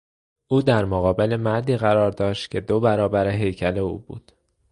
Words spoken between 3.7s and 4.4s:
او بود.